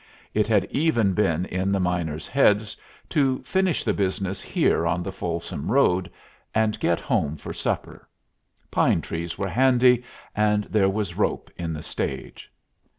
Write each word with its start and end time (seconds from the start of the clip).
It 0.33 0.47
had 0.47 0.65
even 0.71 1.13
been 1.13 1.45
in 1.45 1.71
the 1.71 1.79
miners' 1.79 2.25
heads 2.25 2.75
to 3.09 3.37
finish 3.43 3.83
the 3.83 3.93
business 3.93 4.41
here 4.41 4.87
on 4.87 5.03
the 5.03 5.11
Folsom 5.11 5.71
road, 5.71 6.09
and 6.55 6.79
get 6.79 6.99
home 6.99 7.37
for 7.37 7.53
supper; 7.53 8.09
pine 8.71 9.01
trees 9.01 9.37
were 9.37 9.47
handy, 9.47 10.03
and 10.35 10.63
there 10.63 10.89
was 10.89 11.17
rope 11.17 11.51
in 11.55 11.71
the 11.71 11.83
stage. 11.83 12.51